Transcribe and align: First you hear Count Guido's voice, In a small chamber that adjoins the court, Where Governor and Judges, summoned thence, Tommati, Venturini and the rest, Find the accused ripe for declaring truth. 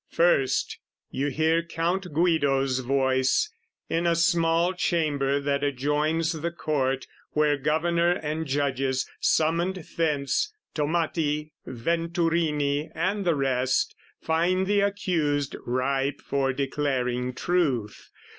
First 0.09 0.79
you 1.11 1.27
hear 1.27 1.61
Count 1.61 2.11
Guido's 2.11 2.79
voice, 2.79 3.53
In 3.87 4.07
a 4.07 4.15
small 4.15 4.73
chamber 4.73 5.39
that 5.39 5.63
adjoins 5.63 6.31
the 6.31 6.49
court, 6.49 7.05
Where 7.33 7.55
Governor 7.55 8.13
and 8.13 8.47
Judges, 8.47 9.07
summoned 9.19 9.85
thence, 9.97 10.51
Tommati, 10.73 11.51
Venturini 11.67 12.89
and 12.95 13.25
the 13.25 13.35
rest, 13.35 13.93
Find 14.19 14.65
the 14.65 14.79
accused 14.79 15.55
ripe 15.67 16.19
for 16.19 16.51
declaring 16.51 17.33
truth. 17.35 18.09